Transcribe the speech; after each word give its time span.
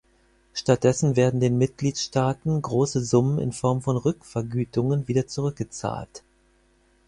Stattdessen 0.55 1.15
werden 1.15 1.39
den 1.39 1.59
Mitgliedstaaten 1.59 2.59
große 2.59 3.05
Summen 3.05 3.37
in 3.37 3.51
Form 3.53 3.83
von 3.83 3.97
Rückvergütungen 3.97 5.07
wieder 5.07 5.27
zurückgezahlt. 5.27 6.23